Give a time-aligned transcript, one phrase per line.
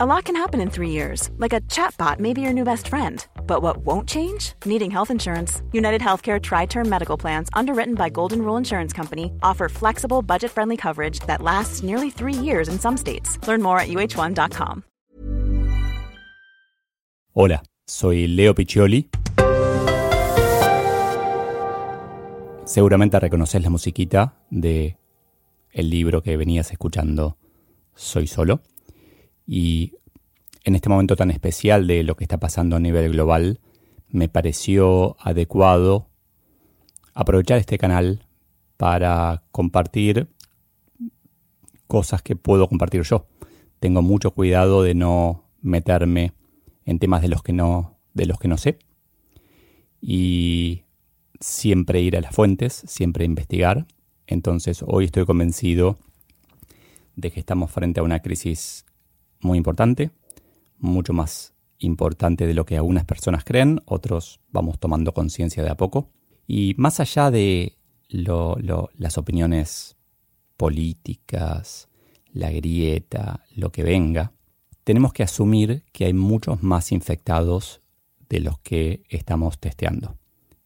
[0.00, 2.86] A lot can happen in three years, like a chatbot may be your new best
[2.86, 3.26] friend.
[3.48, 4.52] But what won't change?
[4.64, 5.60] Needing health insurance.
[5.72, 10.52] United Healthcare Tri Term Medical Plans, underwritten by Golden Rule Insurance Company, offer flexible, budget
[10.52, 13.40] friendly coverage that lasts nearly three years in some states.
[13.48, 14.84] Learn more at uh1.com.
[17.34, 19.08] Hola, soy Leo Piccioli.
[22.64, 24.96] Seguramente reconoces la musiquita de
[25.72, 27.36] el libro que venías escuchando,
[27.96, 28.60] Soy Solo.
[29.48, 29.94] Y
[30.62, 33.60] en este momento tan especial de lo que está pasando a nivel global,
[34.10, 36.10] me pareció adecuado
[37.14, 38.26] aprovechar este canal
[38.76, 40.28] para compartir
[41.86, 43.26] cosas que puedo compartir yo.
[43.80, 46.34] Tengo mucho cuidado de no meterme
[46.84, 48.78] en temas de los que no, de los que no sé.
[50.02, 50.84] Y
[51.40, 53.86] siempre ir a las fuentes, siempre investigar.
[54.26, 55.98] Entonces hoy estoy convencido
[57.16, 58.84] de que estamos frente a una crisis
[59.40, 60.10] muy importante,
[60.78, 65.76] mucho más importante de lo que algunas personas creen, otros vamos tomando conciencia de a
[65.76, 66.10] poco.
[66.46, 67.76] Y más allá de
[68.08, 69.96] las opiniones
[70.56, 71.88] políticas,
[72.32, 74.32] la grieta, lo que venga,
[74.84, 77.82] tenemos que asumir que hay muchos más infectados
[78.28, 80.16] de los que estamos testeando.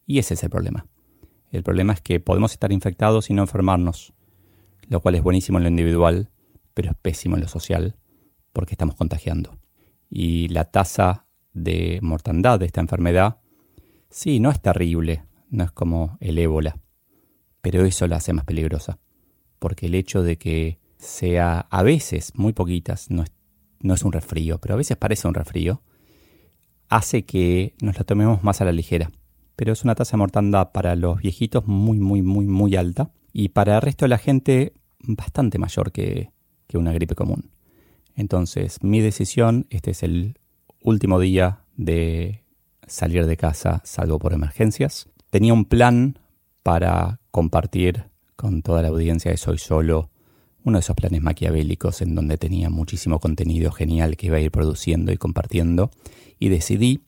[0.06, 0.86] Y ese es el problema.
[1.50, 4.14] El problema es que podemos estar infectados y no enfermarnos,
[4.88, 6.30] lo cual es buenísimo en lo individual,
[6.74, 7.96] pero es pésimo en lo social
[8.52, 9.58] porque estamos contagiando.
[10.08, 13.38] Y la tasa de mortandad de esta enfermedad,
[14.10, 16.78] sí, no es terrible, no es como el ébola,
[17.60, 18.98] pero eso la hace más peligrosa,
[19.58, 23.32] porque el hecho de que sea a veces muy poquitas, no es,
[23.80, 25.82] no es un resfrío, pero a veces parece un resfrío,
[26.88, 29.10] hace que nos la tomemos más a la ligera.
[29.56, 33.50] Pero es una tasa de mortandad para los viejitos muy, muy, muy, muy alta y
[33.50, 36.30] para el resto de la gente bastante mayor que,
[36.66, 37.51] que una gripe común.
[38.14, 40.38] Entonces, mi decisión, este es el
[40.82, 42.44] último día de
[42.86, 45.08] salir de casa, salvo por emergencias.
[45.30, 46.18] Tenía un plan
[46.62, 48.04] para compartir
[48.36, 50.10] con toda la audiencia de Soy Solo,
[50.64, 54.50] uno de esos planes maquiavélicos en donde tenía muchísimo contenido genial que iba a ir
[54.50, 55.90] produciendo y compartiendo,
[56.38, 57.02] y decidí,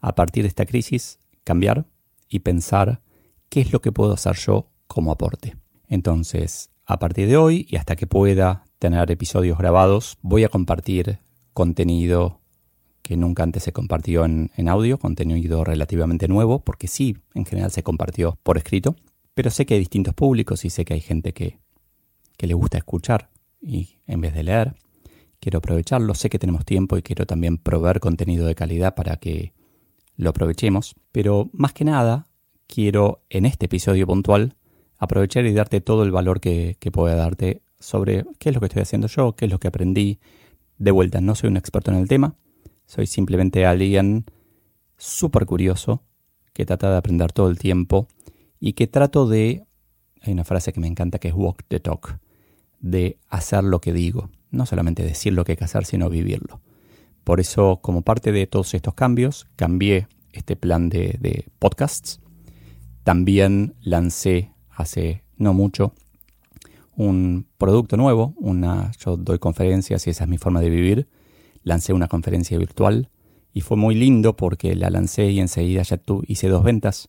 [0.00, 1.86] a partir de esta crisis, cambiar
[2.28, 3.00] y pensar
[3.48, 5.56] qué es lo que puedo hacer yo como aporte.
[5.88, 11.20] Entonces, a partir de hoy y hasta que pueda tener episodios grabados, voy a compartir
[11.52, 12.40] contenido
[13.02, 17.84] que nunca antes se compartió en, audio, contenido relativamente nuevo, porque sí, en general se
[17.84, 18.96] compartió por escrito,
[19.34, 21.60] pero sé que hay distintos públicos y sé que hay gente que,
[22.36, 24.74] que le gusta escuchar y en vez de leer,
[25.38, 29.52] quiero aprovecharlo, sé que tenemos tiempo y quiero también proveer contenido de calidad para que
[30.16, 32.26] lo aprovechemos, pero más que nada
[32.66, 34.56] quiero en este episodio puntual
[34.98, 38.66] aprovechar y darte todo el valor que, que pueda darte sobre qué es lo que
[38.66, 40.20] estoy haciendo yo, qué es lo que aprendí.
[40.78, 42.36] De vuelta, no soy un experto en el tema,
[42.86, 44.24] soy simplemente alguien
[44.96, 46.02] súper curioso
[46.52, 48.08] que trata de aprender todo el tiempo
[48.60, 49.64] y que trato de,
[50.20, 52.18] hay una frase que me encanta que es walk the talk,
[52.80, 56.60] de hacer lo que digo, no solamente decir lo que hay que hacer, sino vivirlo.
[57.24, 62.20] Por eso, como parte de todos estos cambios, cambié este plan de, de podcasts.
[63.04, 65.94] También lancé hace no mucho
[66.96, 71.08] un producto nuevo, una, yo doy conferencias y esa es mi forma de vivir.
[71.62, 73.08] Lancé una conferencia virtual
[73.52, 77.08] y fue muy lindo porque la lancé y enseguida ya tu, hice dos ventas.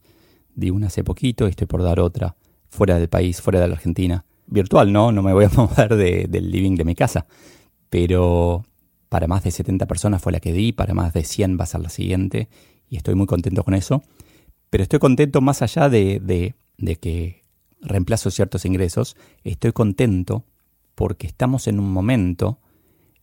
[0.56, 2.36] Di una hace poquito y estoy por dar otra
[2.70, 4.26] fuera del país, fuera de la Argentina.
[4.46, 5.12] Virtual, ¿no?
[5.12, 7.26] No me voy a mover del living de mi casa.
[7.90, 8.64] Pero
[9.10, 11.68] para más de 70 personas fue la que di, para más de 100 va a
[11.68, 12.50] ser la siguiente
[12.90, 14.04] y estoy muy contento con eso.
[14.70, 17.43] Pero estoy contento más allá de, de, de que
[17.84, 20.46] reemplazo ciertos ingresos, estoy contento
[20.96, 22.60] porque estamos en un momento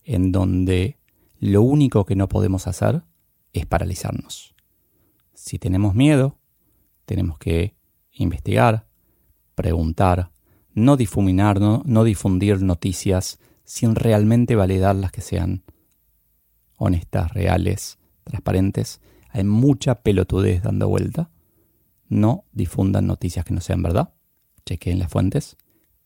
[0.03, 0.97] en donde
[1.39, 3.03] lo único que no podemos hacer
[3.53, 4.55] es paralizarnos.
[5.33, 6.37] Si tenemos miedo,
[7.05, 7.75] tenemos que
[8.11, 8.87] investigar,
[9.55, 10.31] preguntar,
[10.73, 15.63] no difuminar, no, no difundir noticias sin realmente validar las que sean
[16.77, 19.01] honestas, reales, transparentes.
[19.29, 21.31] Hay mucha pelotudez dando vuelta.
[22.07, 24.13] No difundan noticias que no sean verdad
[24.65, 25.57] chequeen las fuentes.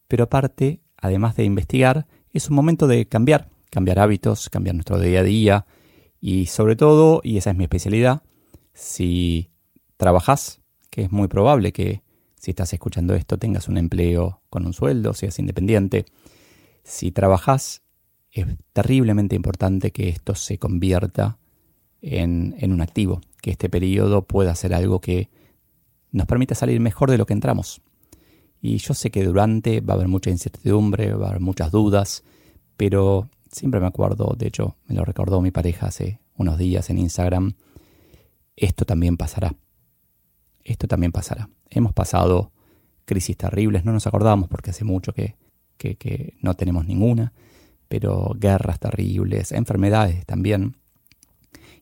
[0.07, 5.21] Pero aparte, además de investigar, es un momento de cambiar, cambiar hábitos, cambiar nuestro día
[5.21, 5.65] a día
[6.19, 8.23] y sobre todo, y esa es mi especialidad,
[8.73, 9.49] si
[9.97, 12.01] trabajas, que es muy probable que
[12.35, 16.05] si estás escuchando esto tengas un empleo con un sueldo, seas independiente,
[16.83, 17.81] si trabajas,
[18.31, 21.37] es terriblemente importante que esto se convierta
[22.01, 25.29] en, en un activo, que este periodo pueda ser algo que
[26.11, 27.81] nos permita salir mejor de lo que entramos.
[28.61, 32.23] Y yo sé que durante va a haber mucha incertidumbre, va a haber muchas dudas,
[32.77, 36.97] pero siempre me acuerdo, de hecho me lo recordó mi pareja hace unos días en
[36.97, 37.53] Instagram,
[38.55, 39.55] esto también pasará.
[40.63, 41.49] Esto también pasará.
[41.69, 42.51] Hemos pasado
[43.05, 45.35] crisis terribles, no nos acordamos porque hace mucho que,
[45.77, 47.33] que, no tenemos ninguna,
[47.87, 50.77] pero guerras terribles, enfermedades también.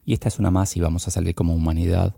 [0.05, 2.15] Y esta es una más y vamos a salir como humanidad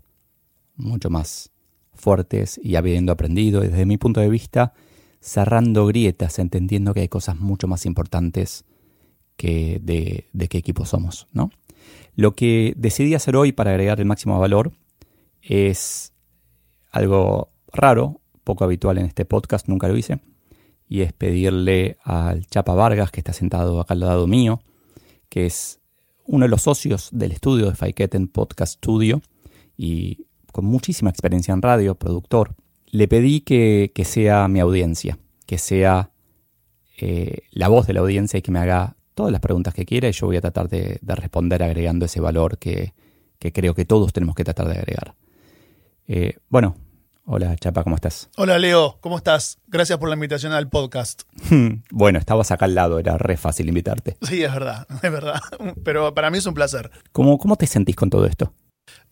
[0.74, 1.50] mucho más
[1.96, 4.72] fuertes y habiendo aprendido, desde mi punto de vista,
[5.20, 8.64] cerrando grietas, entendiendo que hay cosas mucho más importantes
[9.36, 11.50] que de, qué equipo somos, ¿no?
[12.14, 14.72] Lo que decidí hacer hoy para agregar el máximo valor
[15.42, 16.12] es
[16.90, 20.20] algo raro, poco habitual en este podcast, nunca lo hice,
[20.88, 24.60] y es pedirle al Chapa Vargas, que está sentado acá al lado mío,
[25.28, 25.80] que es
[26.24, 29.20] uno de los socios del estudio de en Podcast Studio
[29.76, 30.26] y
[30.56, 32.54] con muchísima experiencia en radio, productor,
[32.86, 36.12] le pedí que, sea mi audiencia, que sea
[36.96, 40.08] eh, la voz de la audiencia y que me haga todas las preguntas que quiera
[40.08, 42.94] y yo voy a tratar de, responder agregando ese valor que,
[43.38, 45.14] creo que todos tenemos que tratar de agregar.
[46.08, 46.74] Eh, bueno,
[47.26, 48.30] hola Chapa, ¿cómo estás?
[48.38, 49.58] Hola Leo, ¿cómo estás?
[49.66, 51.24] Gracias por la invitación al podcast.
[51.90, 54.16] bueno, estabas acá al lado, era re fácil invitarte.
[54.22, 55.38] Sí, es verdad, es verdad.
[55.84, 56.90] Pero para mí es un placer.
[57.12, 58.54] ¿Cómo, cómo te sentís con todo esto?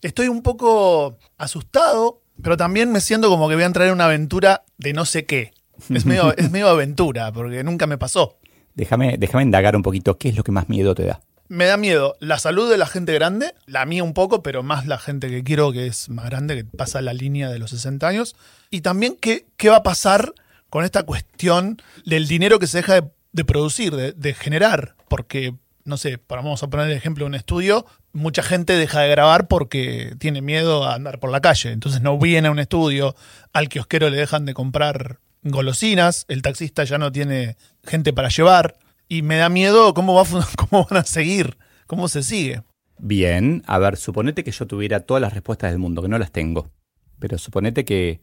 [0.05, 4.05] Estoy un poco asustado, pero también me siento como que voy a entrar en una
[4.05, 5.51] aventura de no sé qué.
[5.89, 8.37] Es medio, es medio aventura, porque nunca me pasó.
[8.75, 11.21] Déjame, déjame indagar un poquito, ¿qué es lo que más miedo te da?
[11.47, 14.85] Me da miedo la salud de la gente grande, la mía un poco, pero más
[14.85, 18.07] la gente que quiero, que es más grande, que pasa la línea de los 60
[18.07, 18.35] años.
[18.69, 20.35] Y también qué, qué va a pasar
[20.69, 24.95] con esta cuestión del dinero que se deja de, producir, de, de, generar.
[25.07, 29.09] Porque, no sé, vamos a poner el ejemplo de un estudio, mucha gente deja de
[29.09, 31.71] grabar porque tiene miedo a andar por la calle.
[31.71, 33.15] Entonces no viene a un estudio,
[33.53, 38.77] al kiosquero le dejan de comprar golosinas, el taxista ya no tiene gente para llevar
[39.07, 40.23] y me da miedo cómo, va,
[40.57, 41.57] cómo van a seguir,
[41.87, 42.63] cómo se sigue.
[42.97, 46.31] Bien, a ver, suponete que yo tuviera todas las respuestas del mundo, que no las
[46.31, 46.71] tengo,
[47.19, 48.21] pero suponete que,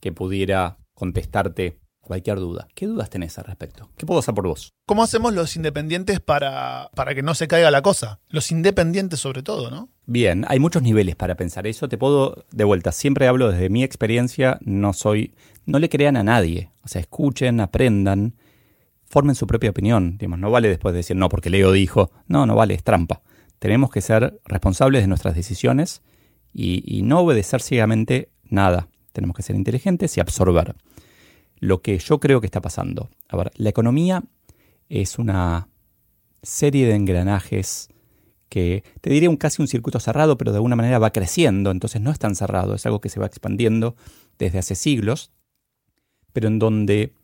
[0.00, 2.68] que pudiera contestarte cualquier duda.
[2.74, 3.88] ¿Qué dudas tenés al respecto?
[3.96, 4.74] ¿Qué puedo hacer por vos?
[4.86, 8.20] ¿Cómo hacemos los independientes para, para que no se caiga la cosa?
[8.28, 9.88] Los independientes sobre todo, ¿no?
[10.04, 11.88] Bien, hay muchos niveles para pensar eso.
[11.88, 15.34] Te puedo, de vuelta, siempre hablo desde mi experiencia, no soy,
[15.64, 16.70] no le crean a nadie.
[16.82, 18.34] O sea, escuchen, aprendan,
[19.06, 20.18] formen su propia opinión.
[20.18, 23.22] Digamos, no vale después decir, no, porque Leo dijo, no, no vale, es trampa.
[23.58, 26.02] Tenemos que ser responsables de nuestras decisiones
[26.52, 28.88] y, y no obedecer ciegamente nada.
[29.12, 30.74] Tenemos que ser inteligentes y absorber
[31.62, 33.08] lo que yo creo que está pasando.
[33.28, 34.24] A ver, la economía
[34.88, 35.68] es una
[36.42, 37.88] serie de engranajes
[38.48, 42.00] que te diría un casi un circuito cerrado, pero de alguna manera va creciendo, entonces
[42.00, 43.94] no es tan cerrado, es algo que se va expandiendo
[44.40, 45.30] desde hace siglos,
[46.32, 47.14] pero en donde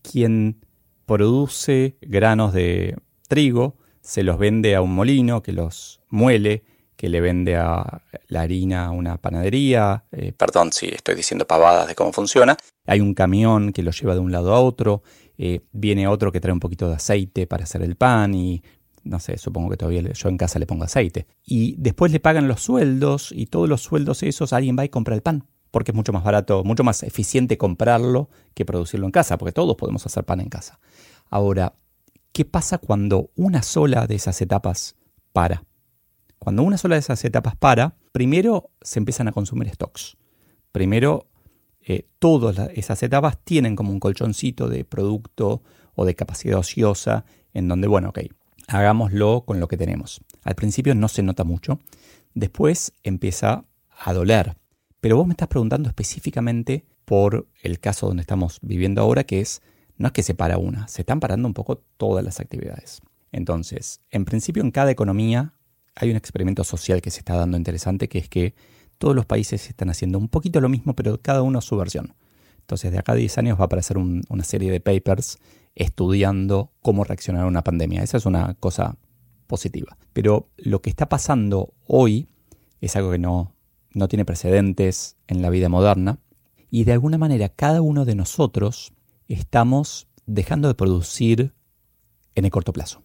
[0.00, 0.64] quien
[1.04, 2.96] produce granos de
[3.28, 6.64] trigo se los vende a un molino que los muele,
[6.96, 10.04] que le vende a la harina a una panadería.
[10.12, 12.56] Eh, perdón si estoy diciendo pavadas de cómo funciona.
[12.86, 15.02] Hay un camión que lo lleva de un lado a otro.
[15.36, 18.62] Eh, viene otro que trae un poquito de aceite para hacer el pan y
[19.04, 21.26] no sé, supongo que todavía yo en casa le pongo aceite.
[21.44, 25.14] Y después le pagan los sueldos y todos los sueldos esos alguien va y compra
[25.14, 25.46] el pan.
[25.70, 29.76] Porque es mucho más barato, mucho más eficiente comprarlo que producirlo en casa, porque todos
[29.76, 30.78] podemos hacer pan en casa.
[31.28, 31.74] Ahora,
[32.32, 34.94] ¿qué pasa cuando una sola de esas etapas
[35.32, 35.64] para?
[36.44, 40.18] Cuando una sola de esas etapas para, primero se empiezan a consumir stocks.
[40.72, 41.26] Primero,
[41.80, 45.62] eh, todas esas etapas tienen como un colchoncito de producto
[45.94, 48.18] o de capacidad ociosa en donde, bueno, ok,
[48.68, 50.20] hagámoslo con lo que tenemos.
[50.42, 51.80] Al principio no se nota mucho,
[52.34, 53.64] después empieza
[54.04, 54.54] a doler.
[55.00, 59.62] Pero vos me estás preguntando específicamente por el caso donde estamos viviendo ahora, que es,
[59.96, 63.00] no es que se para una, se están parando un poco todas las actividades.
[63.32, 65.54] Entonces, en principio en cada economía
[65.94, 68.54] hay un experimento social que se está dando interesante, que es que
[68.98, 72.14] todos los países están haciendo un poquito lo mismo, pero cada uno a su versión.
[72.60, 75.38] Entonces, de acá a 10 años va a aparecer una serie de papers
[75.74, 78.02] estudiando cómo reaccionar a una pandemia.
[78.02, 78.96] Esa es una cosa
[79.46, 79.98] positiva.
[80.12, 82.28] Pero lo que está pasando hoy
[82.80, 83.54] es algo que no,
[83.92, 86.18] no tiene precedentes en la vida moderna.
[86.70, 88.94] Y de alguna manera cada uno de nosotros
[89.28, 91.52] estamos dejando de producir
[92.34, 93.02] en el corto plazo.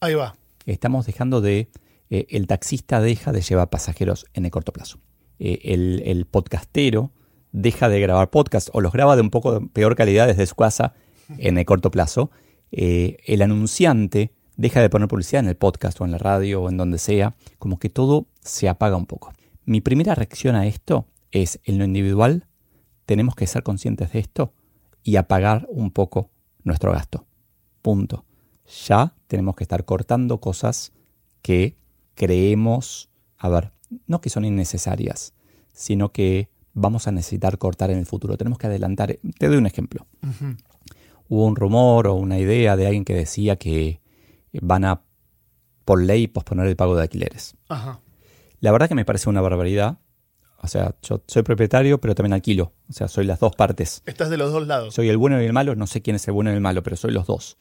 [0.00, 0.36] Ahí va.
[0.66, 1.70] Estamos dejando de
[2.10, 4.98] eh, el taxista deja de llevar pasajeros en el corto plazo.
[5.38, 7.12] Eh, el, podcastero
[7.52, 10.94] deja de grabar podcast o los graba de un poco peor calidad desde su casa
[11.38, 12.30] en el corto plazo.
[12.72, 16.68] Eh, el anunciante deja de poner publicidad en el podcast o en la radio o
[16.68, 19.32] en donde sea, como que todo se apaga un poco.
[19.64, 22.46] Mi primera reacción a esto es, en lo individual,
[23.06, 24.52] tenemos que ser conscientes de esto
[25.02, 26.30] y apagar un poco
[26.64, 27.26] nuestro gasto.
[27.82, 28.24] Punto.
[28.86, 30.92] ya tenemos que estar cortando cosas
[31.40, 31.76] que
[32.18, 33.08] creemos,
[33.38, 33.70] a ver,
[34.06, 35.34] no que son innecesarias,
[35.72, 38.36] sino que vamos a necesitar cortar en el futuro.
[38.36, 39.18] Tenemos que adelantar.
[39.38, 40.06] Te doy un ejemplo.
[41.28, 44.00] Hubo un rumor o una idea de alguien que decía que
[44.52, 45.02] van a,
[45.84, 47.54] por ley, posponer el pago de alquileres.
[47.68, 48.00] Ajá.
[48.60, 49.98] La verdad que me parece una barbaridad.
[50.60, 52.72] O sea, yo soy propietario, pero también alquilo.
[52.88, 54.02] O sea, soy las dos partes.
[54.06, 54.92] Estás de los dos lados.
[54.92, 56.82] Soy el bueno y el malo, no sé quién es el bueno y el malo,
[56.82, 57.58] pero soy los dos.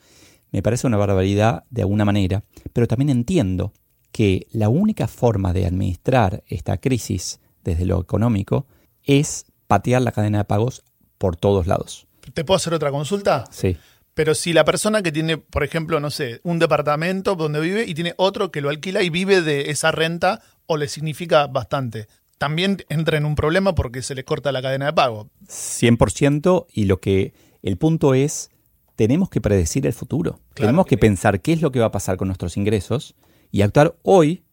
[0.52, 3.72] Me parece una barbaridad de alguna manera, pero también entiendo
[4.12, 8.66] que la única forma de administrar esta crisis desde lo económico
[9.04, 10.84] es patear la cadena de pagos
[11.18, 12.08] por todos lados.
[12.34, 13.46] ¿Te puedo hacer otra consulta?
[13.52, 13.78] Sí.
[14.14, 17.94] Pero si la persona que tiene, por ejemplo, no sé, un departamento donde vive y
[17.94, 22.84] tiene otro que lo alquila y vive de esa renta o le significa bastante, también
[22.90, 25.30] entra en un problema porque se le corta la cadena de pago.
[25.48, 28.50] 100% y lo que el punto es,
[28.96, 30.40] tenemos que predecir el futuro.
[30.54, 33.16] Claro tenemos que pensar qué es lo que va a pasar con nuestros ingresos
[33.52, 34.44] y actuar hoy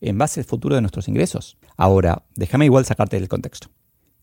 [0.00, 1.56] en base al futuro de nuestros ingresos.
[1.76, 3.68] Ahora, déjame igual sacarte del contexto.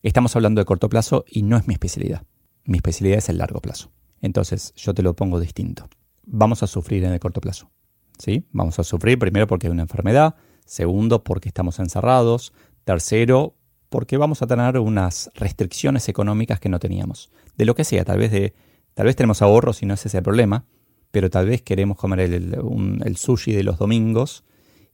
[0.02, 2.24] Estamos hablando de corto plazo y no es mi especialidad.
[2.64, 3.90] Mi especialidad es el largo plazo.
[4.20, 5.88] Entonces, yo te lo pongo distinto.
[6.24, 7.70] Vamos a sufrir en el corto plazo.
[8.18, 8.46] ¿Sí?
[8.52, 12.52] Vamos a sufrir primero porque hay una enfermedad, segundo porque estamos encerrados,
[12.84, 13.56] tercero
[13.88, 17.30] porque vamos a tener unas restricciones económicas que no teníamos.
[17.56, 18.54] De lo que sea, tal vez de
[18.94, 20.64] tal vez tenemos ahorros y no es ese el problema,
[21.12, 24.44] pero tal vez queremos comer el, sushi de los domingos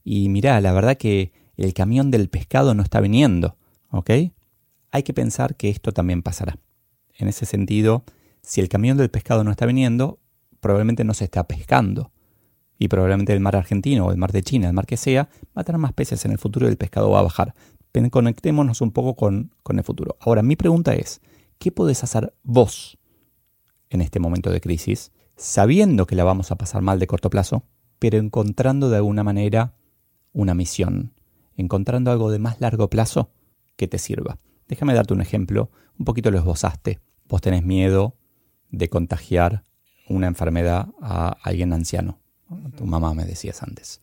[0.03, 3.57] y mirá, la verdad que el camión del pescado no está viniendo,
[3.89, 4.11] ¿ok?
[4.91, 6.59] Hay que pensar que esto también pasará.
[7.17, 8.03] En ese sentido,
[8.41, 10.19] si el camión del pescado no está viniendo,
[10.59, 12.11] probablemente no se está pescando.
[12.77, 15.61] Y probablemente el mar argentino o el mar de China, el mar que sea, va
[15.61, 17.53] a tener más peces en el futuro y el pescado va a bajar.
[18.11, 20.17] Conectémonos un poco con, con el futuro.
[20.21, 21.21] Ahora, mi pregunta es,
[21.57, 22.97] ¿qué podés hacer vos
[23.89, 27.63] en este momento de crisis, sabiendo que la vamos a pasar mal de corto plazo,
[27.97, 29.73] pero encontrando de alguna manera
[30.33, 31.13] una misión,
[31.55, 33.31] encontrando algo de más largo plazo
[33.77, 34.37] que te sirva?
[34.67, 36.99] Déjame darte un ejemplo, un poquito lo esbozaste.
[37.27, 38.15] Vos tenés miedo
[38.69, 39.63] de contagiar
[40.09, 42.19] una enfermedad a alguien anciano.
[42.75, 44.01] Tu mamá me decías antes.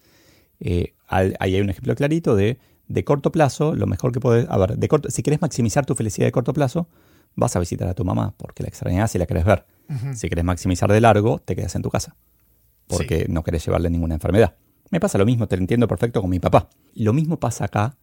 [0.59, 4.49] Eh, al- ahí hay un ejemplo clarito de, de corto plazo, lo mejor que podés...
[4.49, 6.89] A ver, de corto, si querés maximizar tu felicidad de corto plazo,
[7.37, 9.67] vas a visitar a tu mamá porque la extrañas y la querés ver.
[10.15, 12.17] Si querés maximizar de largo, te quedas en tu casa
[12.89, 14.57] porque no querés llevarle ninguna enfermedad.
[14.91, 16.69] Me pasa lo mismo, te lo entiendo perfecto con mi papá.
[16.95, 17.97] Lo mismo pasa acá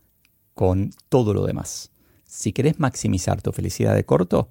[0.54, 1.92] con todo lo demás.
[2.26, 4.50] Si querés maximizar tu felicidad de corto,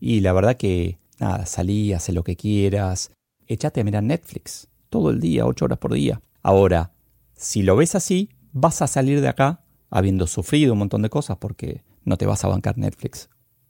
[0.00, 3.10] y la verdad que, nada, salí, haz lo que quieras,
[3.46, 6.20] echate a mirar Netflix todo el día, ocho horas por día.
[6.42, 6.92] Ahora,
[7.34, 11.38] si lo ves así, vas a salir de acá habiendo sufrido un montón de cosas
[11.38, 13.28] porque no te vas a bancar Netflix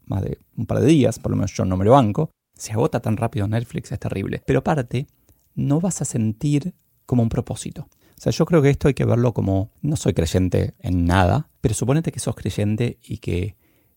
[0.09, 2.31] más de un par de días, por lo menos yo no me lo banco.
[2.55, 4.43] Se agota tan rápido Netflix, es terrible.
[4.47, 5.07] Pero aparte,
[5.55, 6.75] no vas a sentir
[7.07, 7.89] como un propósito.
[8.19, 11.51] O sea, yo creo que esto hay que verlo como, no soy creyente en nada,
[11.61, 13.57] pero suponete que sos creyente y que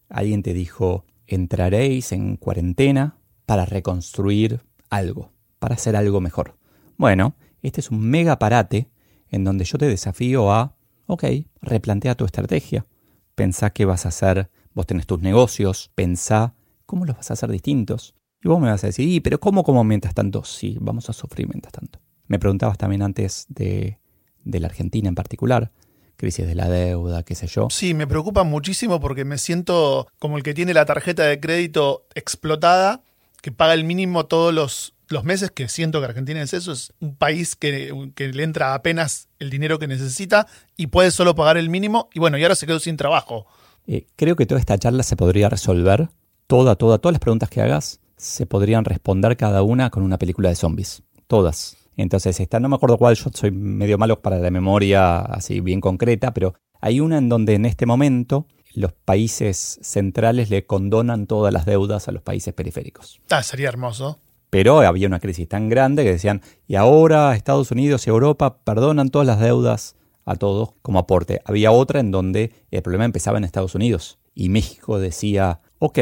[0.09, 6.55] alguien te dijo, entraréis en cuarentena para reconstruir algo, para hacer algo mejor.
[6.97, 8.89] Bueno, este es un mega parate
[9.29, 10.75] en donde yo te desafío a,
[11.07, 11.23] ok,
[11.61, 12.85] replantea tu estrategia.
[13.33, 16.53] Pensá qué vas a hacer, vos tenés tus negocios, pensá
[16.85, 18.15] cómo los vas a hacer distintos.
[18.43, 20.43] Y vos me vas a decir, "Y, pero ¿cómo como mientras tanto?
[20.43, 21.99] Sí, vamos a sufrir mientras tanto.
[22.27, 23.99] Me preguntabas también antes de,
[24.43, 25.71] de la Argentina en particular,
[26.17, 27.67] crisis de la deuda, qué sé yo.
[27.69, 32.05] Sí, me preocupa muchísimo porque me siento como el que tiene la tarjeta de crédito
[32.15, 33.01] explotada,
[33.41, 36.93] que paga el mínimo todos los, los meses, que siento que Argentina es eso, es
[36.99, 40.47] un país que, que le entra apenas el dinero que necesita
[40.77, 43.47] y puede solo pagar el mínimo y bueno, y ahora se quedó sin trabajo.
[43.93, 46.07] Eh, creo que toda esta charla se podría resolver,
[46.47, 50.47] toda, toda, todas las preguntas que hagas se podrían responder cada una con una película
[50.47, 51.03] de zombies.
[51.27, 51.75] Todas.
[51.97, 55.81] Entonces, esta, no me acuerdo cuál, yo soy medio malo para la memoria así bien
[55.81, 61.51] concreta, pero hay una en donde en este momento los países centrales le condonan todas
[61.51, 63.19] las deudas a los países periféricos.
[63.29, 64.19] Ah, sería hermoso.
[64.49, 69.09] Pero había una crisis tan grande que decían, y ahora Estados Unidos y Europa perdonan
[69.09, 71.41] todas las deudas a todos como aporte.
[71.45, 75.99] Había otra en donde el problema empezaba en Estados Unidos y México decía, ok,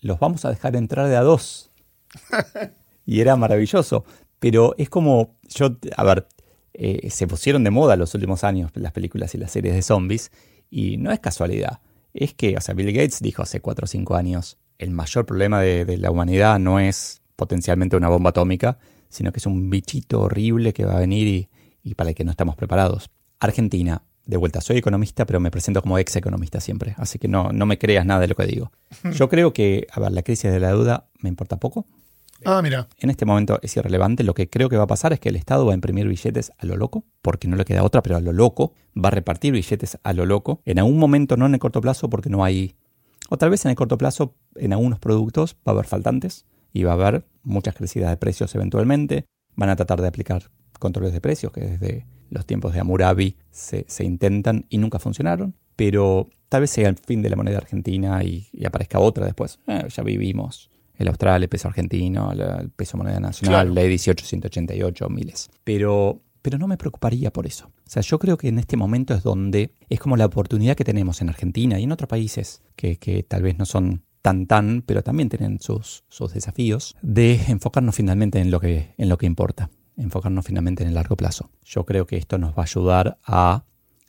[0.00, 1.70] los vamos a dejar entrar de a dos.
[3.06, 4.04] y era maravilloso.
[4.38, 6.26] Pero es como, yo, a ver,
[6.72, 10.30] eh, se pusieron de moda los últimos años las películas y las series de zombies
[10.70, 11.80] y no es casualidad.
[12.14, 15.60] Es que, o sea, Bill Gates dijo hace 4 o 5 años, el mayor problema
[15.60, 20.22] de, de la humanidad no es potencialmente una bomba atómica, sino que es un bichito
[20.22, 21.48] horrible que va a venir y,
[21.82, 23.10] y para el que no estamos preparados.
[23.40, 27.50] Argentina, de vuelta, soy economista, pero me presento como ex economista siempre, así que no,
[27.52, 28.70] no me creas nada de lo que digo.
[29.12, 31.86] Yo creo que, a ver, la crisis de la deuda me importa poco.
[32.44, 32.88] Ah, mira.
[32.98, 34.24] En este momento es irrelevante.
[34.24, 36.52] Lo que creo que va a pasar es que el Estado va a imprimir billetes
[36.58, 38.72] a lo loco, porque no le queda otra, pero a lo loco.
[38.96, 40.62] Va a repartir billetes a lo loco.
[40.64, 42.76] En algún momento, no en el corto plazo, porque no hay.
[43.28, 46.84] O tal vez en el corto plazo, en algunos productos va a haber faltantes y
[46.84, 49.26] va a haber muchas crecidas de precios eventualmente.
[49.54, 53.84] Van a tratar de aplicar controles de precios que desde los tiempos de Amurabi se,
[53.88, 55.54] se intentan y nunca funcionaron.
[55.76, 59.58] Pero tal vez sea el fin de la moneda argentina y, aparezca otra después.
[59.66, 65.48] Eh, ya vivimos el austral, el peso argentino, el peso moneda nacional, la 18188, miles.
[65.64, 67.68] Pero, pero no me preocuparía por eso.
[67.68, 70.84] O sea, yo creo que en este momento es donde es como la oportunidad que
[70.84, 74.82] tenemos en Argentina y en otros países que, que tal vez no son tan tan,
[74.82, 79.26] pero también tienen sus, sus desafíos, de enfocarnos finalmente en lo, que, en lo que
[79.26, 79.70] importa,
[80.00, 81.50] enfocarnos finalmente en el largo plazo.
[81.64, 83.64] Yo creo que esto nos va a ayudar a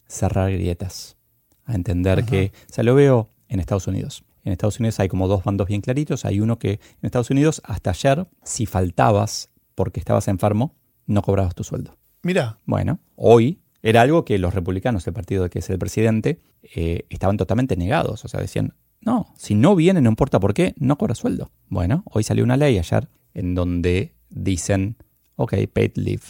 [0.08, 1.18] cerrar grietas,
[1.66, 4.24] a entender que, o sea, lo veo en Estados Unidos.
[4.44, 6.26] En Estados Unidos hay como dos bandos bien claritos.
[6.26, 11.56] Hay uno que en Estados Unidos hasta ayer, si faltabas porque estabas enfermo, no cobrabas
[11.56, 11.98] tu sueldo.
[12.24, 12.60] Mira.
[12.66, 16.42] Bueno, hoy era algo que los republicanos, el partido que es el presidente,
[16.76, 18.26] eh, estaban totalmente negados.
[18.26, 21.52] O sea, decían, no, si no viene, no importa por qué, no cobra sueldo.
[21.68, 24.98] Bueno, hoy salió una ley ayer en donde dicen,
[25.42, 26.24] ok, paid leave.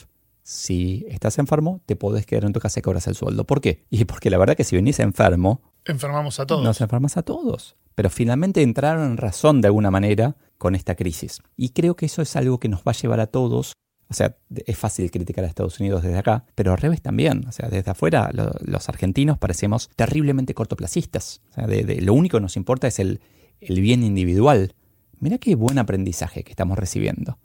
[0.43, 3.45] Si estás enfermo, te puedes quedar en tu casa y cobras el sueldo.
[3.45, 3.85] ¿Por qué?
[3.89, 5.61] Y porque la verdad que si venís enfermo...
[5.85, 6.63] Enfermamos a todos.
[6.63, 11.41] Nos enfermas a todos pero finalmente entraron en razón de alguna manera con esta crisis.
[11.57, 13.73] Y creo que eso es algo que nos va a llevar a todos.
[14.09, 17.45] O sea, es fácil criticar a Estados Unidos desde acá, pero al revés también.
[17.47, 21.41] O sea, desde afuera los argentinos parecemos terriblemente cortoplacistas.
[21.51, 23.21] O sea, de, lo único que nos importa es el,
[23.59, 24.73] el bien individual.
[25.19, 27.37] Mira qué buen aprendizaje que estamos recibiendo.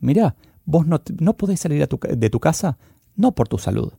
[0.00, 2.78] Mira, vos no, no podés salir de tu casa
[3.16, 3.92] no por tu salud,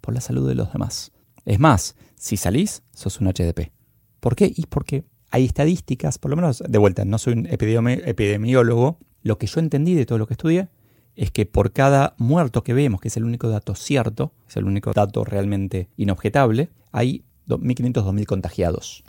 [0.00, 1.12] por la salud de los demás.
[1.44, 3.72] Es más, si salís, sos un HDP.
[4.20, 4.52] ¿Por qué?
[4.54, 9.46] Y porque hay estadísticas, por lo menos de vuelta, no soy un epidemiólogo, lo que
[9.46, 10.68] yo entendí de todo lo que estudié
[11.16, 14.64] es que por cada muerto que vemos, que es el único dato cierto, es el
[14.64, 19.04] único dato realmente inobjetable, hay 1.500, 2.000 contagiados.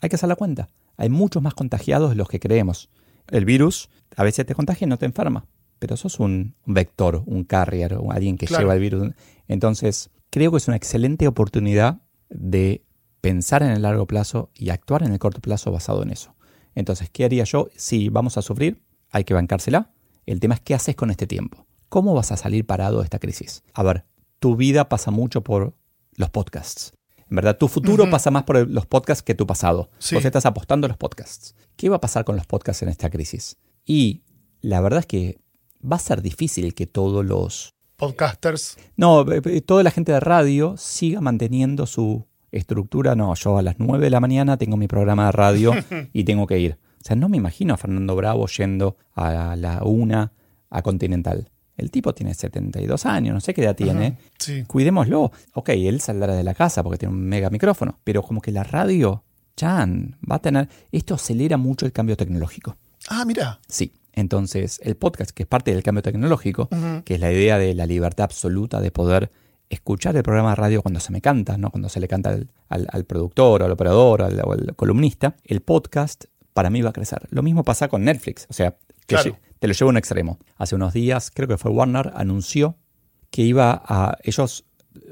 [0.00, 0.68] Hay que hacer la cuenta.
[0.96, 2.90] Hay muchos más contagiados de los que creemos.
[3.28, 5.46] El virus a veces te contagia y no te enferma,
[5.78, 9.12] pero sos un vector, un carrier, alguien que lleva el virus.
[9.48, 12.84] Entonces, creo que es una excelente oportunidad de
[13.20, 16.34] pensar en el largo plazo y actuar en el corto plazo basado en eso.
[16.74, 17.68] Entonces, ¿qué haría yo?
[17.76, 19.92] Si vamos a sufrir, hay que bancársela.
[20.26, 21.66] El tema es qué haces con este tiempo.
[21.88, 23.62] ¿Cómo vas a salir parado de esta crisis?
[23.72, 24.04] A ver,
[24.40, 25.76] tu vida pasa mucho por
[26.16, 26.92] los podcasts.
[27.30, 29.90] En verdad, tu futuro pasa más por los podcasts que tu pasado.
[29.98, 30.14] Sí.
[30.14, 31.54] Vos estás apostando a los podcasts.
[31.76, 33.56] ¿Qué va a pasar con los podcasts en esta crisis?
[33.84, 34.22] Y
[34.60, 35.40] la verdad es que
[35.90, 38.76] va a ser difícil que todos los podcasters.
[38.96, 43.62] No, eh, eh, toda la gente de radio siga manteniendo su estructura, no, yo a
[43.62, 45.72] las 9 de la mañana tengo mi programa de radio
[46.12, 46.78] y tengo que ir.
[47.00, 50.32] O sea, no me imagino a Fernando Bravo yendo a la una
[50.70, 51.50] a Continental.
[51.76, 54.16] El tipo tiene 72 años, no sé qué edad tiene.
[54.66, 55.32] Cuidémoslo.
[55.54, 58.62] Ok, él saldrá de la casa porque tiene un mega micrófono, pero como que la
[58.62, 59.24] radio,
[59.56, 60.68] Chan, va a tener...
[60.92, 62.76] Esto acelera mucho el cambio tecnológico.
[63.08, 63.60] Ah, mira.
[63.68, 63.92] Sí.
[64.12, 66.68] Entonces, el podcast, que es parte del cambio tecnológico,
[67.04, 69.30] que es la idea de la libertad absoluta de poder
[69.68, 71.70] escuchar el programa de radio cuando se me canta, ¿no?
[71.70, 72.38] cuando se le canta
[72.68, 77.26] al, productor, al operador, al, o al columnista, el podcast para mí va a crecer.
[77.30, 80.38] Lo mismo pasa con Netflix, o sea, te lo llevo a un extremo.
[80.56, 82.76] Hace unos días, creo que fue Warner, anunció
[83.30, 84.16] que iba a...
[84.22, 84.64] Ellos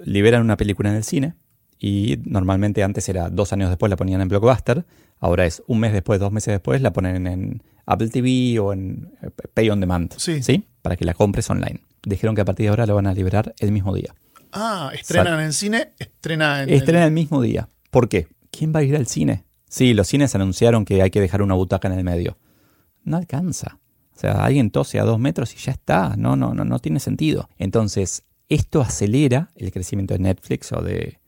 [0.05, 1.35] liberan una película en el cine
[1.83, 4.87] y normalmente antes era dos años después la ponían en Blockbuster,
[5.19, 9.11] ahora es un mes después, dos meses después la ponen en Apple TV o en
[9.21, 10.45] eh, Pay on Demand, sí.
[10.45, 10.65] ¿sí?
[10.81, 11.81] Para que la compres online.
[12.05, 14.15] Dijeron que a partir de ahora lo van a liberar el mismo día.
[14.53, 16.71] Ah, estrenan en cine, estrena en.
[16.71, 17.11] Estrena el...
[17.11, 17.69] mismo día.
[17.91, 18.29] ¿Por qué?
[18.53, 19.45] ¿Quién va a ir al cine?
[19.69, 22.39] Sí, los cines anunciaron que hay que dejar una butaca en el medio.
[23.03, 23.81] No alcanza.
[24.15, 26.15] O sea, alguien tose a dos metros y ya está.
[26.17, 27.49] No, no, no, no tiene sentido.
[27.59, 31.19] Entonces, esto acelera el crecimiento de Netflix o de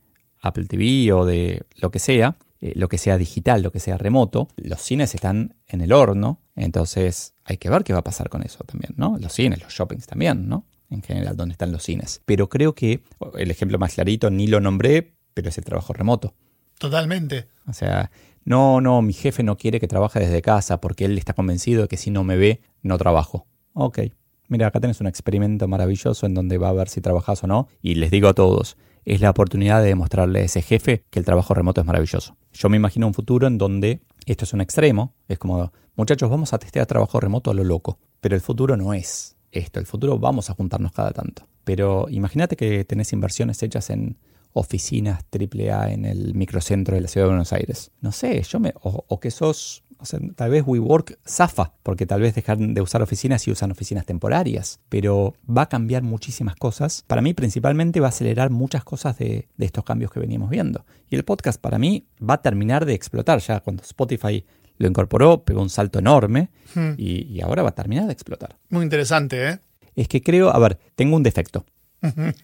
[0.46, 3.98] Apple TV o de lo que sea, eh, lo que sea digital, lo que sea
[3.98, 4.48] remoto.
[4.56, 8.42] Los cines están en el horno, entonces hay que ver qué va a pasar con
[8.42, 9.18] eso también, ¿no?
[9.18, 10.66] Los cines, los shoppings también, ¿no?
[10.90, 12.22] en general donde están los cines.
[12.24, 13.02] Pero creo que
[13.36, 16.34] el ejemplo más clarito, ni lo nombré, pero es el trabajo remoto.
[16.78, 17.46] Totalmente.
[17.66, 18.10] O sea,
[18.44, 21.88] no, no, mi jefe no quiere que trabaje desde casa porque él está convencido de
[21.88, 23.46] que si no me ve, no trabajo.
[23.72, 24.00] Ok,
[24.48, 27.68] mira, acá tenés un experimento maravilloso en donde va a ver si trabajas o no.
[27.82, 31.24] Y les digo a todos, es la oportunidad de demostrarle a ese jefe que el
[31.24, 32.36] trabajo remoto es maravilloso.
[32.52, 36.52] Yo me imagino un futuro en donde esto es un extremo, es como, muchachos, vamos
[36.52, 39.80] a testear trabajo remoto a lo loco, pero el futuro no es esto.
[39.80, 41.46] El futuro vamos a juntarnos cada tanto.
[41.64, 44.18] Pero imagínate que tenés inversiones hechas en
[44.52, 47.90] oficinas AAA en el microcentro de la ciudad de Buenos Aires.
[48.00, 48.72] No sé, yo me.
[48.82, 49.83] O, que sos.
[50.04, 53.70] O sea, tal vez WeWork zafa, porque tal vez dejan de usar oficinas y usan
[53.70, 57.02] oficinas temporarias, pero va a cambiar muchísimas cosas.
[57.06, 60.84] Para mí principalmente va a acelerar muchas cosas de, de estos cambios que venimos viendo.
[61.08, 64.44] Y el podcast para mí va a terminar de explotar ya cuando Spotify
[64.76, 66.94] lo incorporó, pegó un salto enorme Hmm.
[66.98, 68.56] y, y ahora va a terminar de explotar.
[68.68, 69.58] Muy interesante, ¿eh?
[69.96, 71.64] Es que creo, a ver, tengo un defecto.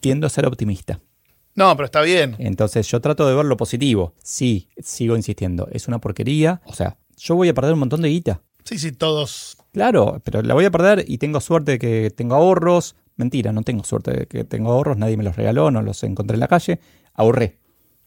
[0.00, 1.00] Tiendo a ser optimista.
[1.54, 2.36] No, pero está bien.
[2.38, 4.14] Entonces yo trato de ver lo positivo.
[4.22, 6.62] Sí, sigo insistiendo, es una porquería.
[6.64, 8.40] O sea, yo voy a perder un montón de guita.
[8.64, 9.58] Sí, sí, todos.
[9.72, 12.96] Claro, pero la voy a perder y tengo suerte de que tengo ahorros.
[13.16, 16.34] Mentira, no tengo suerte de que tengo ahorros, nadie me los regaló, no los encontré
[16.34, 16.80] en la calle.
[17.14, 17.58] Ahorré.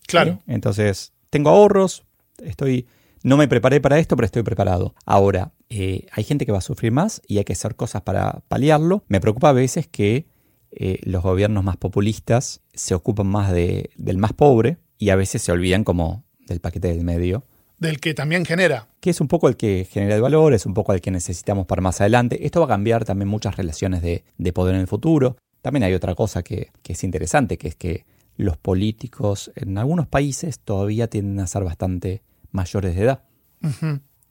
[0.08, 0.34] Claro.
[0.34, 0.52] ¿sí?
[0.52, 2.04] Entonces, tengo ahorros,
[2.40, 2.88] estoy...
[3.22, 4.96] No me preparé para esto, pero estoy preparado.
[5.06, 8.42] Ahora, eh, hay gente que va a sufrir más y hay que hacer cosas para
[8.50, 9.06] paliarlo.
[9.08, 10.28] Me preocupa a veces que
[10.72, 15.42] eh, los gobiernos más populistas se ocupan más de, del más pobre y a veces
[15.42, 17.46] se olvidan como del paquete del medio,
[17.84, 18.88] Del que también genera.
[19.00, 21.66] que es un poco el que genera el valor, es un poco el que necesitamos
[21.68, 22.46] para más adelante.
[22.46, 25.36] Esto va a cambiar también muchas relaciones de, de poder en el futuro.
[25.62, 28.06] También hay otra cosa que, que es interesante, que es que
[28.38, 33.24] los políticos en algunos países todavía tienden a ser bastante mayores de edad.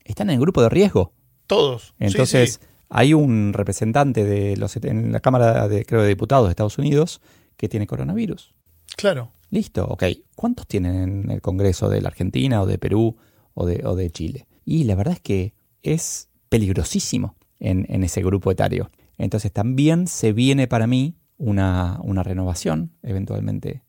[0.05, 1.13] Están en el grupo de riesgo.
[1.47, 1.95] Todos.
[1.99, 2.67] Sí, Entonces, sí.
[2.89, 7.21] hay un representante de los, en la Cámara de, creo, de Diputados de Estados Unidos
[7.57, 8.55] que tiene coronavirus.
[8.97, 9.31] Claro.
[9.51, 10.05] Listo, ok.
[10.35, 13.17] ¿Cuántos tienen en el Congreso de la Argentina o de Perú
[13.55, 14.47] o de, Chile?
[14.65, 18.91] Y la verdad es que es peligrosísimo en, ese grupo etario.
[19.19, 23.83] Entonces también se viene para mí una, renovación eventualmente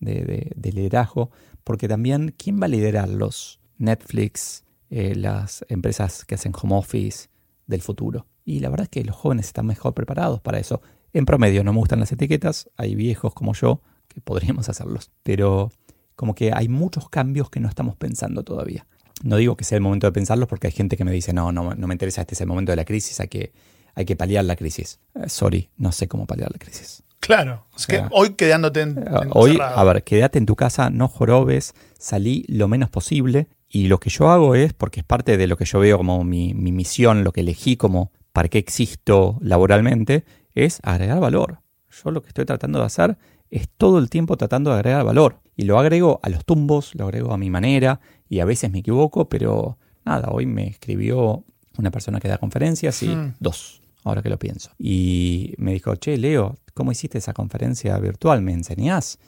[0.00, 1.30] de liderazgo,
[1.64, 3.60] porque también, ¿quién va a liderarlos?
[3.78, 7.28] Netflix, eh, las empresas que hacen home office
[7.66, 8.26] del futuro.
[8.44, 10.82] Y la verdad es que los jóvenes están mejor preparados para eso.
[11.12, 15.70] En promedio no me gustan las etiquetas, hay viejos como yo que podríamos hacerlos, pero
[16.14, 18.86] como que hay muchos cambios que no estamos pensando todavía.
[19.22, 21.52] No digo que sea el momento de pensarlos porque hay gente que me dice, no,
[21.52, 23.52] no, no me interesa, este es el momento de la crisis, hay que,
[23.94, 25.00] hay que paliar la crisis.
[25.14, 27.02] Eh, sorry, no sé cómo paliar la crisis.
[27.20, 27.66] Claro.
[27.76, 30.90] Es que sea, hoy quedándote en, Eh, en Hoy, a ver, quédate en tu casa,
[30.90, 33.48] no jorobes, salí lo menos posible.
[33.68, 36.24] Y lo que yo hago es, porque es parte de lo que yo veo como
[36.24, 41.60] mi, mi misión, lo que elegí como para qué existo laboralmente, es agregar valor.
[41.90, 43.16] Yo lo que estoy tratando de hacer
[43.50, 45.40] es todo el tiempo tratando de agregar valor.
[45.54, 48.00] Y lo agrego a los tumbos, lo agrego a mi manera,
[48.32, 51.44] y a veces me equivoco, pero nada, hoy me escribió
[51.76, 53.34] una persona que da conferencias y Hmm.
[53.40, 54.70] dos, ahora que lo pienso.
[54.78, 58.40] Y me dijo, che, Leo, ¿cómo hiciste esa conferencia virtual?
[58.40, 59.18] ¿Me enseñás?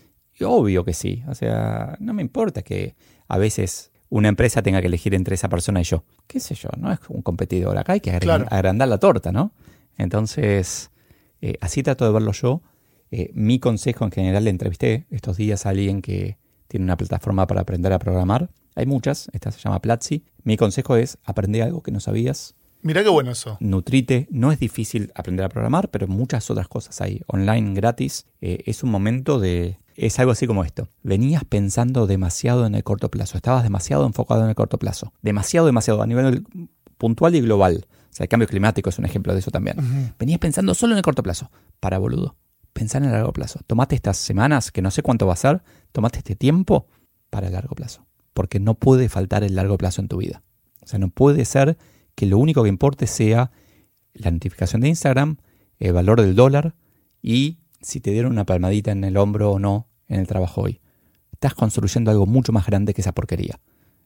[0.40, 1.23] Y obvio que sí.
[1.29, 2.95] O sea, no me importa que
[3.29, 6.05] a veces una empresa tenga que elegir entre esa persona y yo.
[6.27, 6.71] ¿Qué sé yo?
[6.79, 7.77] No es un competidor.
[7.77, 8.47] Acá hay que Claro.
[8.51, 9.53] agrandar la torta, ¿no?
[9.99, 10.90] Entonces,
[11.43, 12.62] eh, así trato de verlo yo.
[13.11, 16.37] Eh, mi consejo en general, le entrevisté estos días a alguien que
[16.69, 18.51] tiene una plataforma para aprender a programar.
[18.74, 20.24] Hay muchas, esta se llama Platzi.
[20.42, 23.56] Mi consejo es aprender algo que no sabías, Mirá qué bueno eso.
[23.60, 24.28] nutrite.
[24.30, 28.26] No es difícil aprender a programar, pero muchas otras cosas hay online gratis.
[28.42, 29.78] Eh, es un momento de...
[29.96, 30.88] Es algo así como esto.
[31.02, 33.38] Venías pensando demasiado en el corto plazo.
[33.38, 35.14] Estabas demasiado enfocado en el corto plazo.
[35.22, 36.44] Demasiado, demasiado a nivel
[36.98, 37.87] puntual y global.
[37.88, 40.12] O sea, el cambio climático es un ejemplo de eso también.
[40.18, 41.50] Venías pensando solo en el corto plazo.
[41.80, 42.37] Para boludo.
[42.74, 43.60] Pensar en el largo plazo.
[43.66, 46.87] Tomate estas semanas, que no sé cuánto va a ser, tomate este tiempo
[47.30, 48.04] para el largo plazo.
[48.35, 50.42] Porque no puede faltar el largo plazo en tu vida.
[50.83, 51.79] O sea, no puede ser
[52.14, 53.51] que lo único que importe sea
[54.12, 55.38] la notificación de Instagram,
[55.79, 56.75] el valor del dólar
[57.23, 60.81] y si te dieron una palmadita en el hombro o no en el trabajo hoy.
[61.33, 63.61] Estás construyendo algo mucho más grande que esa porquería.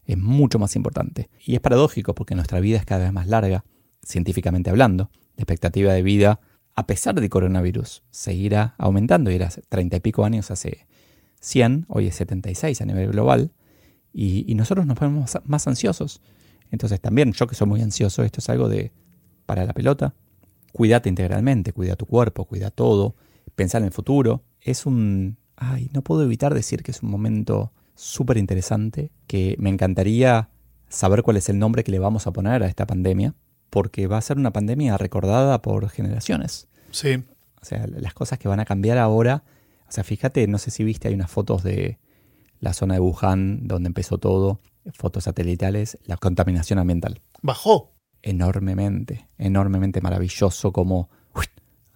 [0.04, 1.28] Es mucho más importante.
[1.44, 3.64] Y es paradójico porque nuestra vida es cada vez más larga,
[4.02, 5.10] científicamente hablando.
[5.36, 6.40] La expectativa de vida,
[6.74, 9.30] a pesar del coronavirus, seguirá aumentando.
[9.30, 10.86] Y era hace 30 y pico años hace
[11.40, 13.52] 100, hoy es 76 a nivel global.
[14.20, 16.20] Y, y nosotros nos ponemos más, ansiosos.
[16.72, 18.90] Entonces también yo que soy muy ansioso, esto es algo de
[19.46, 20.12] para la pelota.
[20.72, 23.14] Cuídate integralmente, cuida tu cuerpo, cuida todo,
[23.54, 24.42] pensar en el futuro.
[24.60, 25.36] Es un...
[25.54, 30.48] Ay, no puedo evitar decir que es un momento súper interesante, que me encantaría
[30.88, 33.36] saber cuál es el nombre que le vamos a poner a esta pandemia,
[33.70, 36.66] porque va a ser una pandemia recordada por generaciones.
[36.90, 37.22] Sí.
[37.62, 39.44] O sea, las cosas que van a cambiar ahora.
[39.88, 41.98] O sea, fíjate, no sé si viste, hay unas fotos de
[42.60, 44.60] la zona de Wuhan, donde empezó todo,
[44.92, 47.20] fotos satelitales, la contaminación ambiental.
[47.42, 47.92] Bajó.
[48.22, 51.08] Enormemente, enormemente maravilloso como...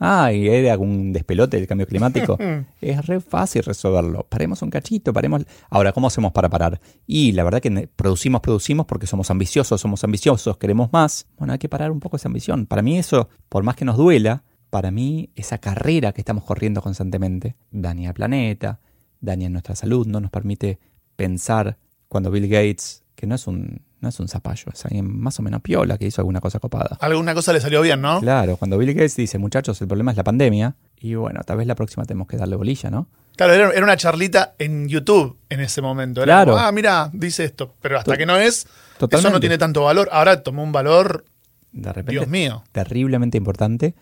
[0.05, 2.37] Ah, y era un despelote del cambio climático.
[2.81, 4.27] es re fácil resolverlo.
[4.29, 5.45] Paremos un cachito, paremos...
[5.71, 6.81] Ahora, ¿cómo hacemos para parar?
[7.07, 11.29] Y la verdad que producimos, producimos porque somos ambiciosos, somos ambiciosos, queremos más.
[11.39, 12.67] Bueno, hay que parar un poco esa ambición.
[12.67, 16.83] Para mí eso, por más que nos duela, para mí esa carrera que estamos corriendo
[16.83, 18.81] constantemente daña al planeta,
[19.23, 20.79] daña nuestra salud, no nos permite
[21.17, 25.39] pensar cuando Bill Gates, que no es un, no es un zapallo, es alguien más
[25.39, 26.99] o menos piola que hizo alguna cosa copada.
[27.01, 28.21] Alguna cosa le salió bien, ¿no?
[28.21, 31.67] Claro, cuando Bill Gates dice, muchachos, el problema es la pandemia, y bueno, tal vez
[31.67, 33.09] la próxima tenemos que darle bolilla, ¿no?
[33.37, 36.23] Claro, era, una charlita en YouTube en ese momento.
[36.23, 36.53] Era Claro.
[36.53, 37.75] como, ah, mira, dice esto.
[37.81, 39.33] Pero hasta que no es, eso Totalmente.
[39.33, 40.11] no tiene tanto valor.
[40.13, 41.25] Ahora tomó un valor,
[41.73, 42.63] De repente, Dios mío.
[42.73, 43.95] terriblemente importante.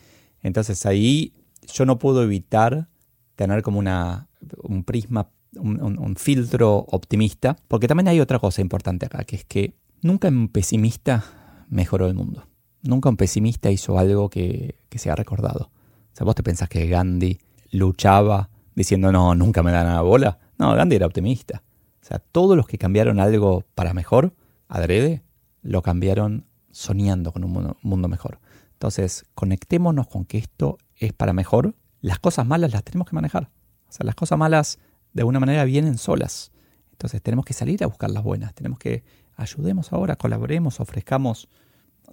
[0.43, 1.33] Entonces ahí
[1.73, 2.89] yo no puedo evitar
[3.37, 4.27] tener como una,
[4.63, 9.75] un prisma, un, filtro optimista, porque también hay otra cosa importante acá, que es que
[10.03, 11.25] nunca un pesimista
[11.69, 12.47] mejoró el mundo.
[12.83, 15.71] Nunca un pesimista hizo algo que, que sea recordado.
[16.13, 17.39] O sea, vos te pensás que Gandhi
[17.71, 20.39] luchaba diciendo, no, nunca me dan la bola.
[20.59, 21.63] No, Gandhi era optimista.
[22.03, 24.35] O sea, todos los que cambiaron algo para mejor,
[24.69, 25.23] adrede,
[25.63, 28.41] lo cambiaron soñando con un mundo, mundo mejor.
[28.73, 31.75] Entonces, conectémonos con que esto es para mejor.
[32.01, 33.51] Las cosas malas las tenemos que manejar.
[33.91, 34.79] O sea, las cosas malas
[35.13, 36.53] de alguna manera vienen solas.
[36.93, 38.55] Entonces, tenemos que salir a buscar las buenas.
[38.55, 39.03] Tenemos que
[39.37, 41.49] ayudemos ahora, colaboremos, ofrezcamos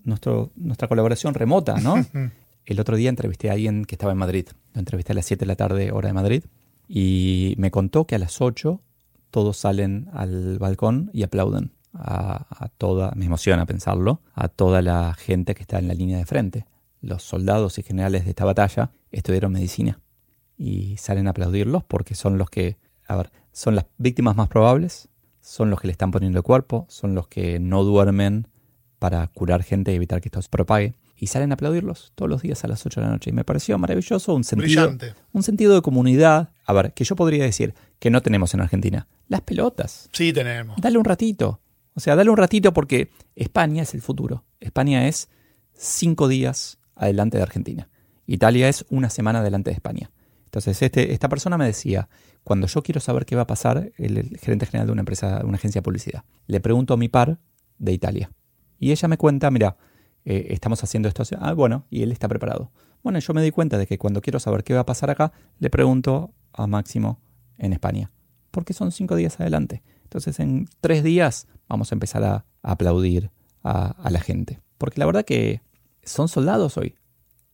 [0.03, 2.03] nuestro, nuestra colaboración remota, ¿no?
[2.65, 4.47] El otro día entrevisté a alguien que estaba en Madrid.
[4.73, 6.43] Lo entrevisté a las 7 de la tarde, hora de Madrid.
[6.87, 8.81] Y me contó que a las 8
[9.29, 15.13] todos salen al balcón y aplauden a, a toda, me emociona pensarlo, a toda la
[15.13, 16.65] gente que está en la línea de frente.
[17.01, 19.99] Los soldados y generales de esta batalla estudiaron medicina
[20.57, 25.09] y salen a aplaudirlos porque son los que, a ver, son las víctimas más probables,
[25.41, 28.47] son los que le están poniendo el cuerpo, son los que no duermen
[28.99, 30.95] para curar gente y evitar que esto se propague.
[31.19, 33.29] Y salen a aplaudirlos todos los días a las 8 de la noche.
[33.31, 35.15] Y me pareció maravilloso, un sentido, brillante.
[35.31, 36.49] un sentido de comunidad.
[36.65, 39.07] A ver, que yo podría decir que no tenemos en Argentina.
[39.27, 40.09] Las pelotas.
[40.11, 40.79] Sí tenemos.
[40.79, 41.59] Dale un ratito.
[41.95, 44.43] O sea, dale un ratito porque España es el futuro.
[44.59, 45.29] España es
[45.73, 47.89] cinco días adelante de Argentina.
[48.27, 50.11] Italia es una semana adelante de España.
[50.57, 52.09] Entonces, este, esta persona me decía,
[52.43, 55.57] cuando yo quiero saber qué va a pasar, el, gerente general de una empresa, una
[55.57, 57.37] agencia de publicidad, le pregunto a mi par
[57.77, 58.31] de Italia.
[58.79, 59.77] Y ella me cuenta, mira,
[60.25, 61.21] eh, estamos haciendo esto.
[61.39, 62.71] Ah, bueno, y él está preparado.
[63.03, 65.31] Bueno, yo me di cuenta de que cuando quiero saber qué va a pasar acá,
[65.59, 67.21] le pregunto a Máximo
[67.59, 68.09] en España.
[68.49, 69.83] Porque son cinco días adelante.
[70.05, 73.29] Entonces, en tres días vamos a empezar a, a aplaudir
[73.61, 74.59] a, a la gente.
[74.79, 75.61] Porque la verdad que
[76.03, 76.95] son soldados hoy.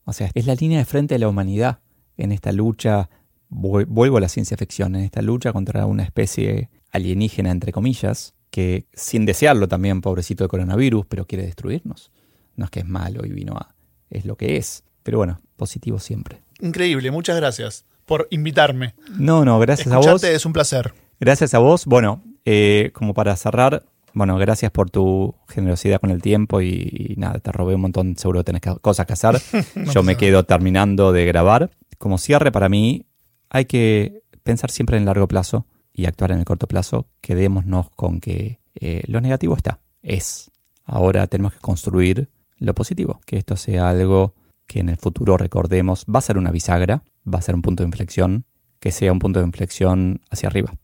[0.06, 1.80] O sea, es la línea de frente de la humanidad
[2.16, 3.08] en esta lucha,
[3.50, 8.34] vu- vuelvo a la ciencia ficción, en esta lucha contra una especie alienígena, entre comillas,
[8.50, 12.12] que sin desearlo también, pobrecito de coronavirus, pero quiere destruirnos.
[12.56, 13.74] No es que es malo y vino a...
[14.10, 14.84] es lo que es.
[15.02, 16.40] Pero bueno, positivo siempre.
[16.60, 18.94] Increíble, muchas gracias por invitarme.
[19.18, 20.22] No, no, gracias a vos.
[20.24, 20.94] Es un placer.
[21.18, 21.84] Gracias a vos.
[21.84, 27.14] Bueno, eh, como para cerrar, bueno, gracias por tu generosidad con el tiempo y, y
[27.16, 29.40] nada, te robé un montón, seguro tenés ca- cosas que hacer.
[29.92, 31.70] Yo me quedo terminando de grabar.
[32.04, 33.06] Como cierre para mí,
[33.48, 37.08] hay que pensar siempre en el largo plazo y actuar en el corto plazo.
[37.22, 40.50] Quedémonos con que eh, lo negativo está, es.
[40.84, 44.34] Ahora tenemos que construir lo positivo, que esto sea algo
[44.66, 47.82] que en el futuro recordemos, va a ser una bisagra, va a ser un punto
[47.82, 48.44] de inflexión,
[48.80, 50.74] que sea un punto de inflexión hacia arriba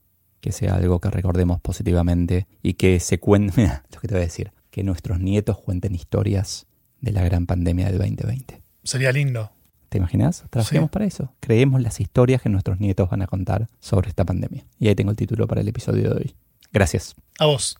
[0.40, 4.22] que sea algo que recordemos positivamente y que se cuente, mira, lo que te voy
[4.22, 6.66] a decir, que nuestros nietos cuenten historias
[7.02, 8.62] de la gran pandemia del 2020.
[8.82, 9.52] Sería lindo.
[9.90, 10.44] ¿Te imaginas?
[10.50, 10.92] Trabajemos Sí.
[10.92, 11.32] para eso.
[11.40, 14.64] Creemos las historias que nuestros nietos van a contar sobre esta pandemia.
[14.78, 16.34] Y ahí tengo el título para el episodio de hoy.
[16.72, 17.16] Gracias.
[17.40, 17.76] A vos.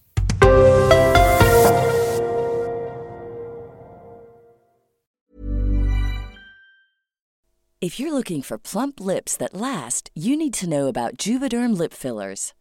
[7.80, 11.94] If you're looking for plump lips that last, you need to know about Juvederm lip
[11.94, 12.52] fillers.